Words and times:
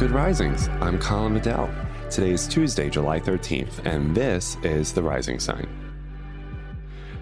Good 0.00 0.12
Risings. 0.12 0.66
I'm 0.80 0.98
Colin 0.98 1.34
Bedell. 1.34 1.68
Today 2.10 2.30
is 2.30 2.48
Tuesday, 2.48 2.88
July 2.88 3.20
13th, 3.20 3.84
and 3.84 4.16
this 4.16 4.56
is 4.62 4.94
The 4.94 5.02
Rising 5.02 5.38
Sign. 5.38 5.89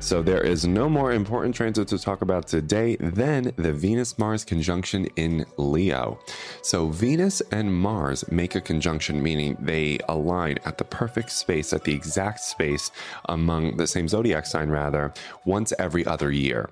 So 0.00 0.22
there 0.22 0.40
is 0.40 0.64
no 0.64 0.88
more 0.88 1.12
important 1.12 1.56
transit 1.56 1.88
to 1.88 1.98
talk 1.98 2.22
about 2.22 2.46
today 2.46 2.96
than 3.00 3.52
the 3.56 3.72
Venus 3.72 4.16
Mars 4.16 4.44
conjunction 4.44 5.06
in 5.16 5.44
Leo. 5.56 6.20
So 6.62 6.88
Venus 6.88 7.42
and 7.50 7.74
Mars 7.74 8.24
make 8.30 8.54
a 8.54 8.60
conjunction, 8.60 9.20
meaning 9.20 9.56
they 9.60 9.98
align 10.08 10.58
at 10.64 10.78
the 10.78 10.84
perfect 10.84 11.30
space, 11.30 11.72
at 11.72 11.82
the 11.82 11.92
exact 11.92 12.40
space 12.40 12.92
among 13.28 13.76
the 13.76 13.88
same 13.88 14.06
zodiac 14.06 14.46
sign, 14.46 14.70
rather, 14.70 15.12
once 15.44 15.72
every 15.80 16.06
other 16.06 16.30
year. 16.30 16.70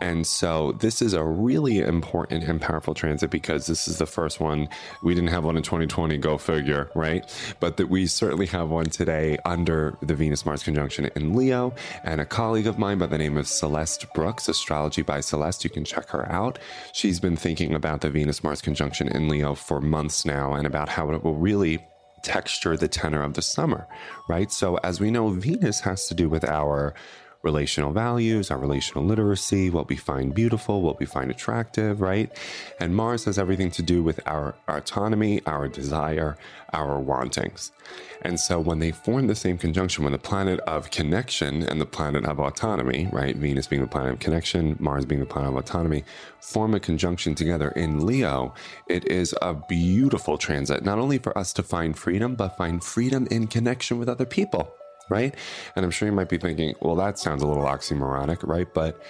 And 0.00 0.26
so 0.26 0.72
this 0.72 1.00
is 1.00 1.12
a 1.12 1.24
really 1.24 1.78
important 1.78 2.44
and 2.44 2.60
powerful 2.60 2.94
transit 2.94 3.30
because 3.30 3.66
this 3.66 3.88
is 3.88 3.98
the 3.98 4.06
first 4.06 4.40
one. 4.40 4.68
We 5.02 5.14
didn't 5.14 5.30
have 5.30 5.44
one 5.44 5.56
in 5.56 5.62
2020, 5.62 6.18
go 6.18 6.38
figure, 6.38 6.90
right? 6.94 7.24
But 7.60 7.76
that 7.78 7.88
we 7.88 8.06
certainly 8.06 8.46
have 8.46 8.68
one 8.68 8.86
today 8.86 9.38
under 9.44 9.96
the 10.02 10.14
Venus 10.14 10.44
Mars 10.44 10.62
conjunction 10.62 11.10
in 11.16 11.34
Leo 11.34 11.74
and 12.04 12.20
a 12.20 12.26
colleague 12.48 12.66
of 12.66 12.78
mine 12.78 12.96
by 12.96 13.04
the 13.04 13.18
name 13.18 13.36
of 13.36 13.46
Celeste 13.46 14.06
Brooks, 14.14 14.48
Astrology 14.48 15.02
by 15.02 15.20
Celeste. 15.20 15.64
You 15.64 15.68
can 15.68 15.84
check 15.84 16.08
her 16.08 16.26
out. 16.32 16.58
She's 16.94 17.20
been 17.20 17.36
thinking 17.36 17.74
about 17.74 18.00
the 18.00 18.08
Venus 18.08 18.42
Mars 18.42 18.62
conjunction 18.62 19.06
in 19.08 19.28
Leo 19.28 19.54
for 19.54 19.82
months 19.82 20.24
now 20.24 20.54
and 20.54 20.66
about 20.66 20.88
how 20.88 21.10
it 21.10 21.22
will 21.22 21.34
really 21.34 21.86
texture 22.22 22.74
the 22.74 22.88
tenor 22.88 23.22
of 23.22 23.34
the 23.34 23.42
summer, 23.42 23.86
right? 24.30 24.50
So, 24.50 24.76
as 24.76 24.98
we 24.98 25.10
know, 25.10 25.28
Venus 25.28 25.80
has 25.80 26.08
to 26.08 26.14
do 26.14 26.30
with 26.30 26.42
our 26.42 26.94
relational 27.42 27.92
values, 27.92 28.50
our 28.50 28.58
relational 28.58 29.04
literacy, 29.04 29.70
what 29.70 29.88
we 29.88 29.96
find 29.96 30.34
beautiful, 30.34 30.82
what 30.82 30.98
we 30.98 31.06
find 31.06 31.30
attractive, 31.30 32.00
right? 32.00 32.30
And 32.80 32.96
Mars 32.96 33.24
has 33.26 33.38
everything 33.38 33.70
to 33.72 33.82
do 33.82 34.02
with 34.02 34.20
our, 34.26 34.56
autonomy, 34.66 35.40
our 35.46 35.68
desire, 35.68 36.36
our 36.72 36.98
wantings. 36.98 37.72
And 38.22 38.40
so 38.40 38.58
when 38.58 38.80
they 38.80 38.90
form 38.90 39.28
the 39.28 39.36
same 39.36 39.56
conjunction, 39.56 40.02
when 40.02 40.12
the 40.12 40.18
planet 40.18 40.58
of 40.60 40.90
connection 40.90 41.62
and 41.62 41.80
the 41.80 41.86
planet 41.86 42.24
of 42.24 42.40
autonomy, 42.40 43.08
right, 43.12 43.36
Venus 43.36 43.68
being 43.68 43.82
the 43.82 43.88
planet 43.88 44.14
of 44.14 44.18
connection, 44.18 44.76
Mars 44.80 45.04
being 45.04 45.20
the 45.20 45.26
planet 45.26 45.50
of 45.50 45.56
autonomy, 45.56 46.04
form 46.40 46.74
a 46.74 46.80
conjunction 46.80 47.34
together 47.36 47.70
in 47.70 48.04
Leo, 48.04 48.54
it 48.88 49.04
is 49.04 49.34
a 49.40 49.54
beautiful 49.54 50.36
transit, 50.36 50.84
not 50.84 50.98
only 50.98 51.18
for 51.18 51.36
us 51.38 51.52
to 51.52 51.62
find 51.62 51.96
freedom, 51.96 52.34
but 52.34 52.56
find 52.56 52.82
freedom 52.82 53.28
in 53.30 53.46
connection 53.46 53.98
with 53.98 54.08
other 54.08 54.26
people 54.26 54.74
right? 55.08 55.34
And 55.76 55.84
I'm 55.84 55.90
sure 55.90 56.06
you 56.06 56.14
might 56.14 56.28
be 56.28 56.38
thinking, 56.38 56.74
well, 56.80 56.96
that 56.96 57.18
sounds 57.18 57.42
a 57.42 57.46
little 57.46 57.64
oxymoronic, 57.64 58.46
right? 58.46 58.72
But 58.72 59.00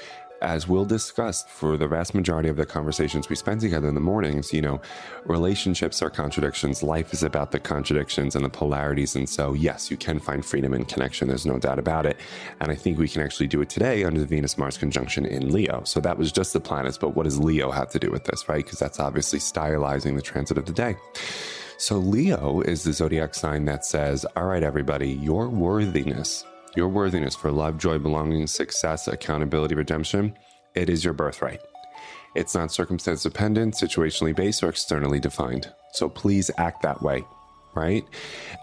as 0.41 0.69
we'll 0.69 0.85
discuss 0.85 1.45
for 1.45 1.77
the 1.77 1.89
vast 1.89 2.15
majority 2.15 2.49
of 2.49 2.57
the 2.57 2.67
conversations 2.67 3.29
we 3.29 3.37
spend 3.37 3.61
together 3.61 3.89
in 3.89 3.95
the 3.95 4.01
mornings, 4.01 4.53
you 4.53 4.63
know, 4.63 4.81
relationships 5.25 6.01
are 6.03 6.11
contradictions. 6.11 6.83
Life 6.83 7.13
is 7.13 7.23
about 7.23 7.51
the 7.51 7.59
contradictions 7.59 8.37
and 8.37 8.45
the 8.45 8.49
polarities. 8.49 9.17
And 9.17 9.29
so, 9.29 9.53
yes, 9.53 9.91
you 9.91 9.97
can 9.97 10.19
find 10.19 10.45
freedom 10.45 10.75
in 10.75 10.85
connection. 10.85 11.29
There's 11.29 11.47
no 11.47 11.59
doubt 11.59 11.79
about 11.79 12.07
it. 12.07 12.19
And 12.61 12.71
I 12.71 12.77
think 12.77 12.99
we 12.99 13.09
can 13.09 13.23
actually 13.23 13.49
do 13.49 13.61
it 13.61 13.69
today 13.69 14.05
under 14.05 14.21
the 14.21 14.27
Venus 14.27 14.57
Mars 14.57 14.79
conjunction 14.79 15.27
in 15.27 15.51
Leo. 15.53 15.83
So 15.85 16.01
that 16.01 16.19
was 16.19 16.31
just 16.31 16.53
the 16.53 16.61
planets. 16.61 16.99
But 16.99 17.17
what 17.17 17.25
does 17.25 17.39
Leo 17.39 17.71
have 17.71 17.91
to 17.91 17.99
do 17.99 18.11
with 18.11 18.25
this, 18.25 18.49
right? 18.49 18.65
Because 18.65 18.79
that's 18.79 19.01
obviously 19.01 19.39
stylizing 19.39 20.15
the 20.15 20.23
transit 20.23 20.59
of 20.59 20.67
the 20.67 20.73
day. 20.73 20.97
So, 21.81 21.97
Leo 21.99 22.61
is 22.63 22.83
the 22.83 22.93
zodiac 22.93 23.37
sign 23.37 23.65
that 23.67 23.85
says, 23.85 24.27
All 24.35 24.47
right, 24.47 24.65
everybody, 24.65 25.11
your 25.11 25.49
worthiness, 25.49 26.45
your 26.75 26.89
worthiness 26.89 27.37
for 27.37 27.53
love, 27.53 27.79
joy, 27.79 28.01
belonging, 28.01 28.49
success, 28.49 29.07
accountability, 29.07 29.77
redemption, 29.77 30.37
it 30.75 30.91
is 30.91 31.05
your 31.05 31.15
birthright. 31.15 31.61
It's 32.35 32.53
not 32.53 32.73
circumstance 32.73 33.23
dependent, 33.23 33.75
situationally 33.75 34.35
based, 34.35 34.65
or 34.65 34.71
externally 34.71 35.21
defined. 35.21 35.73
So, 35.93 36.09
please 36.09 36.51
act 36.59 36.83
that 36.83 37.01
way 37.01 37.25
right? 37.75 38.05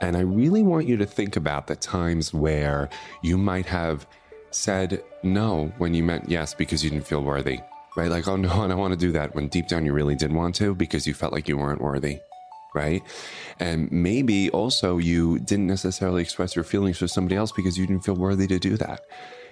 And 0.02 0.18
I 0.18 0.22
really 0.22 0.62
want 0.62 0.88
you 0.88 0.98
to 0.98 1.06
think 1.06 1.38
about 1.38 1.68
the 1.68 1.78
times 1.78 2.34
where 2.34 2.90
you 3.22 3.38
might 3.38 3.66
have 3.68 4.06
said 4.52 5.02
no 5.24 5.72
when 5.78 5.94
you 5.94 6.04
meant 6.04 6.28
yes 6.28 6.54
because 6.54 6.84
you 6.84 6.90
didn't 6.90 7.08
feel 7.08 7.24
worthy, 7.24 7.62
right? 7.96 8.12
Like, 8.12 8.28
oh 8.28 8.36
no, 8.36 8.50
I 8.50 8.68
don't 8.68 8.78
want 8.78 8.94
to 8.94 9.00
do 9.00 9.14
that 9.14 9.34
when 9.34 9.48
deep 9.48 9.70
down 9.70 9.86
you 9.86 9.94
really 9.94 10.16
did 10.16 10.34
want 10.34 10.56
to 10.56 10.76
because 10.76 11.08
you 11.08 11.14
felt 11.14 11.32
like 11.32 11.48
you 11.48 11.56
weren't 11.56 11.80
worthy 11.80 12.20
right? 12.76 13.02
And 13.60 13.92
maybe 13.92 14.52
also 14.52 14.98
you 14.98 15.40
didn't 15.40 15.68
necessarily 15.68 16.22
express 16.22 16.56
your 16.56 16.66
feelings 16.66 16.98
for 16.98 17.08
somebody 17.08 17.36
else 17.38 17.52
because 17.52 17.78
you 17.78 17.88
didn't 17.88 18.04
feel 18.04 18.16
worthy 18.16 18.46
to 18.48 18.60
do 18.60 18.78
that. 18.78 19.02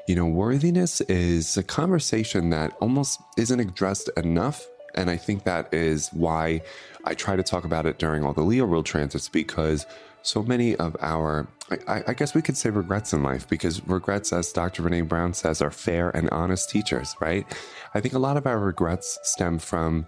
You 0.07 0.15
know, 0.15 0.25
worthiness 0.25 0.99
is 1.01 1.55
a 1.55 1.63
conversation 1.63 2.49
that 2.49 2.75
almost 2.81 3.21
isn't 3.37 3.59
addressed 3.59 4.09
enough. 4.17 4.67
And 4.95 5.09
I 5.09 5.15
think 5.15 5.45
that 5.45 5.73
is 5.73 6.09
why 6.11 6.61
I 7.05 7.13
try 7.15 7.37
to 7.37 7.43
talk 7.43 7.63
about 7.63 7.85
it 7.85 7.97
during 7.97 8.23
all 8.23 8.33
the 8.33 8.43
Leo 8.43 8.65
world 8.65 8.85
transits 8.85 9.29
because 9.29 9.87
so 10.21 10.43
many 10.43 10.75
of 10.75 10.95
our, 11.01 11.47
I, 11.87 12.03
I, 12.07 12.13
guess 12.13 12.33
we 12.33 12.41
could 12.41 12.55
say 12.55 12.69
regrets 12.69 13.11
in 13.11 13.23
life, 13.23 13.47
because 13.49 13.85
regrets, 13.87 14.31
as 14.31 14.51
Dr. 14.53 14.83
Brené 14.83 15.05
Brown 15.05 15.33
says, 15.33 15.61
are 15.61 15.71
fair 15.71 16.09
and 16.11 16.29
honest 16.29 16.69
teachers, 16.69 17.13
right? 17.19 17.45
I 17.93 17.99
think 17.99 18.13
a 18.13 18.19
lot 18.19 18.37
of 18.37 18.47
our 18.47 18.57
regrets 18.59 19.19
stem 19.23 19.59
from 19.59 20.05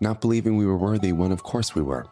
not 0.00 0.20
believing 0.20 0.56
we 0.56 0.66
were 0.66 0.76
worthy 0.76 1.12
when, 1.12 1.32
of 1.32 1.42
course, 1.42 1.74
we 1.74 1.82
were 1.82 2.06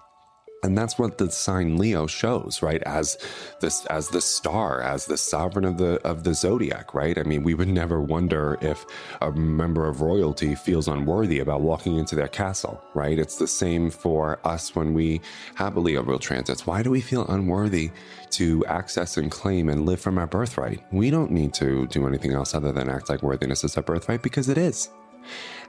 and 0.66 0.76
that's 0.76 0.98
what 0.98 1.16
the 1.16 1.30
sign 1.30 1.78
Leo 1.78 2.08
shows, 2.08 2.60
right? 2.60 2.82
As 2.82 3.16
this, 3.60 3.86
as 3.86 4.08
the 4.08 4.20
star, 4.20 4.82
as 4.82 5.06
the 5.06 5.16
sovereign 5.16 5.64
of 5.64 5.78
the 5.78 6.04
of 6.04 6.24
the 6.24 6.34
zodiac, 6.34 6.92
right? 6.92 7.16
I 7.16 7.22
mean, 7.22 7.44
we 7.44 7.54
would 7.54 7.68
never 7.68 8.00
wonder 8.00 8.58
if 8.60 8.84
a 9.22 9.30
member 9.30 9.86
of 9.86 10.00
royalty 10.00 10.56
feels 10.56 10.88
unworthy 10.88 11.38
about 11.38 11.60
walking 11.60 11.96
into 11.96 12.16
their 12.16 12.28
castle, 12.28 12.82
right? 12.94 13.16
It's 13.16 13.36
the 13.36 13.46
same 13.46 13.90
for 13.90 14.40
us 14.44 14.74
when 14.74 14.92
we 14.92 15.20
have 15.54 15.76
a 15.76 15.80
Leo 15.80 16.02
real 16.02 16.18
transits. 16.18 16.66
Why 16.66 16.82
do 16.82 16.90
we 16.90 17.00
feel 17.00 17.26
unworthy 17.28 17.92
to 18.30 18.66
access 18.66 19.16
and 19.16 19.30
claim 19.30 19.68
and 19.68 19.86
live 19.86 20.00
from 20.00 20.18
our 20.18 20.26
birthright? 20.26 20.84
We 20.90 21.10
don't 21.10 21.30
need 21.30 21.54
to 21.54 21.86
do 21.86 22.08
anything 22.08 22.32
else 22.32 22.54
other 22.54 22.72
than 22.72 22.88
act 22.88 23.08
like 23.08 23.22
worthiness 23.22 23.62
is 23.62 23.76
our 23.76 23.84
birthright 23.84 24.22
because 24.22 24.48
it 24.48 24.58
is. 24.58 24.90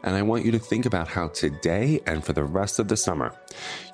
And 0.04 0.16
I 0.16 0.22
want 0.22 0.46
you 0.46 0.52
to 0.52 0.60
think 0.60 0.86
about 0.86 1.08
how 1.08 1.30
today 1.30 2.02
and 2.06 2.24
for 2.24 2.34
the 2.34 2.44
rest 2.44 2.80
of 2.80 2.88
the 2.88 2.98
summer, 2.98 3.34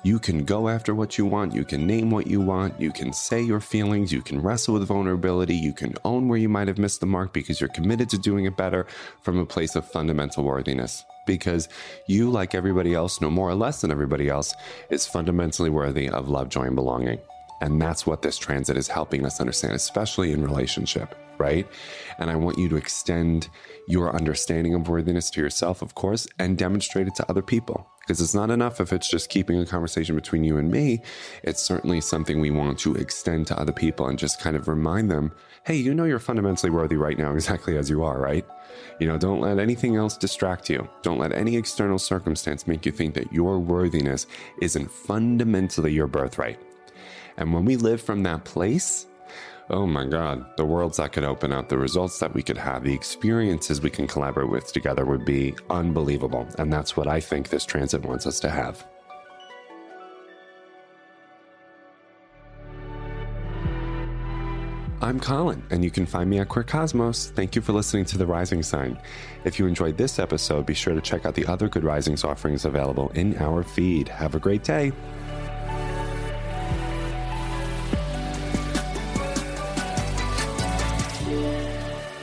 you 0.02 0.18
can 0.18 0.44
go 0.44 0.68
after 0.68 0.94
what 0.94 1.16
you 1.18 1.26
want, 1.26 1.54
you 1.54 1.64
can 1.64 1.86
name 1.86 2.10
what 2.10 2.26
you 2.26 2.40
want, 2.40 2.80
you 2.80 2.92
can 2.92 3.12
say 3.12 3.40
your 3.40 3.60
feelings, 3.60 4.12
you 4.12 4.22
can 4.22 4.40
wrestle 4.40 4.74
with 4.74 4.86
vulnerability, 4.86 5.56
you 5.56 5.72
can 5.72 5.94
own 6.04 6.28
where 6.28 6.38
you 6.38 6.48
might 6.48 6.68
have 6.68 6.78
missed 6.78 7.00
the 7.00 7.06
mark 7.06 7.32
because 7.32 7.60
you're 7.60 7.68
committed 7.68 8.10
to 8.10 8.18
doing 8.18 8.44
it 8.44 8.56
better 8.56 8.86
from 9.22 9.38
a 9.38 9.46
place 9.46 9.76
of 9.76 9.90
fundamental 9.90 10.44
worthiness. 10.44 11.04
Because 11.26 11.68
you, 12.06 12.30
like 12.30 12.54
everybody 12.54 12.92
else, 12.94 13.20
no 13.20 13.30
more 13.30 13.48
or 13.48 13.54
less 13.54 13.80
than 13.80 13.90
everybody 13.90 14.28
else, 14.28 14.54
is 14.90 15.06
fundamentally 15.06 15.70
worthy 15.70 16.08
of 16.08 16.28
love, 16.28 16.50
joy, 16.50 16.64
and 16.64 16.76
belonging. 16.76 17.18
And 17.60 17.80
that's 17.80 18.06
what 18.06 18.22
this 18.22 18.36
transit 18.36 18.76
is 18.76 18.88
helping 18.88 19.24
us 19.24 19.40
understand, 19.40 19.74
especially 19.74 20.32
in 20.32 20.42
relationship, 20.42 21.14
right? 21.38 21.66
And 22.18 22.30
I 22.30 22.36
want 22.36 22.58
you 22.58 22.68
to 22.68 22.76
extend 22.76 23.48
your 23.86 24.14
understanding 24.14 24.74
of 24.74 24.88
worthiness 24.88 25.30
to 25.30 25.40
yourself, 25.40 25.82
of 25.82 25.94
course, 25.94 26.26
and 26.38 26.58
demonstrate 26.58 27.06
it 27.06 27.14
to 27.16 27.30
other 27.30 27.42
people. 27.42 27.86
Because 28.00 28.20
it's 28.20 28.34
not 28.34 28.50
enough 28.50 28.80
if 28.80 28.92
it's 28.92 29.08
just 29.08 29.30
keeping 29.30 29.58
a 29.58 29.64
conversation 29.64 30.14
between 30.14 30.44
you 30.44 30.58
and 30.58 30.70
me. 30.70 31.00
It's 31.42 31.62
certainly 31.62 32.02
something 32.02 32.38
we 32.38 32.50
want 32.50 32.78
to 32.80 32.94
extend 32.96 33.46
to 33.46 33.58
other 33.58 33.72
people 33.72 34.08
and 34.08 34.18
just 34.18 34.40
kind 34.40 34.56
of 34.56 34.68
remind 34.68 35.10
them 35.10 35.32
hey, 35.66 35.74
you 35.74 35.94
know 35.94 36.04
you're 36.04 36.18
fundamentally 36.18 36.68
worthy 36.68 36.96
right 36.96 37.16
now, 37.16 37.32
exactly 37.34 37.78
as 37.78 37.88
you 37.88 38.02
are, 38.02 38.20
right? 38.20 38.44
You 39.00 39.08
know, 39.08 39.16
don't 39.16 39.40
let 39.40 39.58
anything 39.58 39.96
else 39.96 40.16
distract 40.16 40.68
you. 40.68 40.88
Don't 41.02 41.18
let 41.18 41.32
any 41.32 41.56
external 41.56 41.98
circumstance 41.98 42.66
make 42.66 42.84
you 42.84 42.92
think 42.92 43.14
that 43.14 43.32
your 43.32 43.58
worthiness 43.58 44.26
isn't 44.60 44.90
fundamentally 44.90 45.92
your 45.92 46.06
birthright. 46.06 46.60
And 47.36 47.52
when 47.52 47.64
we 47.64 47.76
live 47.76 48.00
from 48.00 48.22
that 48.22 48.44
place, 48.44 49.06
oh 49.70 49.86
my 49.86 50.04
God, 50.04 50.44
the 50.56 50.64
worlds 50.64 50.98
that 50.98 51.12
could 51.12 51.24
open 51.24 51.52
up, 51.52 51.68
the 51.68 51.78
results 51.78 52.18
that 52.20 52.34
we 52.34 52.42
could 52.42 52.58
have, 52.58 52.84
the 52.84 52.94
experiences 52.94 53.80
we 53.80 53.90
can 53.90 54.06
collaborate 54.06 54.50
with 54.50 54.72
together 54.72 55.04
would 55.04 55.24
be 55.24 55.54
unbelievable. 55.70 56.46
And 56.58 56.72
that's 56.72 56.96
what 56.96 57.08
I 57.08 57.20
think 57.20 57.48
this 57.48 57.64
transit 57.64 58.02
wants 58.02 58.26
us 58.26 58.40
to 58.40 58.50
have. 58.50 58.86
I'm 65.02 65.20
Colin, 65.20 65.62
and 65.70 65.84
you 65.84 65.90
can 65.90 66.06
find 66.06 66.30
me 66.30 66.38
at 66.38 66.48
Queer 66.48 66.62
Cosmos. 66.62 67.30
Thank 67.32 67.54
you 67.54 67.60
for 67.60 67.72
listening 67.72 68.06
to 68.06 68.16
The 68.16 68.24
Rising 68.24 68.62
Sign. 68.62 68.98
If 69.44 69.58
you 69.58 69.66
enjoyed 69.66 69.98
this 69.98 70.18
episode, 70.18 70.64
be 70.64 70.72
sure 70.72 70.94
to 70.94 71.00
check 71.02 71.26
out 71.26 71.34
the 71.34 71.44
other 71.44 71.68
Good 71.68 71.84
Risings 71.84 72.24
offerings 72.24 72.64
available 72.64 73.10
in 73.10 73.36
our 73.36 73.62
feed. 73.62 74.08
Have 74.08 74.34
a 74.34 74.38
great 74.38 74.64
day. 74.64 74.92